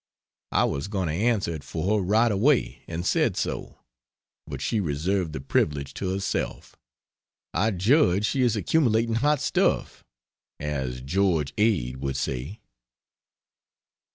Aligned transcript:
I 0.51 0.63
was 0.63 0.87
going 0.87 1.09
to 1.09 1.13
answer 1.13 1.53
it 1.53 1.63
for 1.63 1.95
her 1.99 2.03
right 2.03 2.31
away, 2.31 2.81
and 2.87 3.05
said 3.05 3.37
so; 3.37 3.81
but 4.47 4.59
she 4.59 4.79
reserved 4.79 5.31
the 5.31 5.39
privilege 5.39 5.93
to 5.93 6.11
herself. 6.11 6.75
I 7.53 7.69
judge 7.69 8.25
she 8.25 8.41
is 8.41 8.55
accumulating 8.55 9.13
Hot 9.21 9.39
Stuff 9.39 10.03
as 10.59 11.01
George 11.01 11.53
Ade 11.55 11.97
would 11.97 12.17
say.... 12.17 12.61